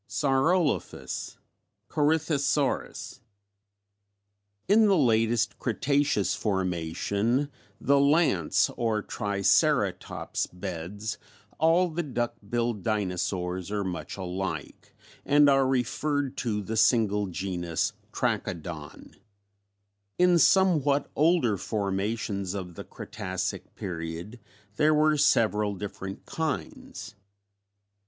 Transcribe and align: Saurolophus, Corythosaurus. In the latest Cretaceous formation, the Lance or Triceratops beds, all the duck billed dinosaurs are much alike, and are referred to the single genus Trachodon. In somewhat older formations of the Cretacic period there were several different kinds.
Saurolophus, 0.09 1.37
Corythosaurus. 1.87 3.19
In 4.67 4.87
the 4.87 4.97
latest 4.97 5.59
Cretaceous 5.59 6.33
formation, 6.33 7.51
the 7.79 7.99
Lance 7.99 8.71
or 8.77 9.03
Triceratops 9.03 10.47
beds, 10.47 11.19
all 11.59 11.87
the 11.87 12.01
duck 12.01 12.33
billed 12.49 12.81
dinosaurs 12.81 13.69
are 13.69 13.83
much 13.83 14.17
alike, 14.17 14.95
and 15.23 15.47
are 15.47 15.67
referred 15.67 16.35
to 16.37 16.63
the 16.63 16.77
single 16.77 17.27
genus 17.27 17.93
Trachodon. 18.11 19.15
In 20.17 20.39
somewhat 20.39 21.11
older 21.15 21.57
formations 21.57 22.55
of 22.55 22.73
the 22.73 22.83
Cretacic 22.83 23.75
period 23.75 24.39
there 24.77 24.95
were 24.95 25.15
several 25.15 25.75
different 25.75 26.25
kinds. 26.25 27.13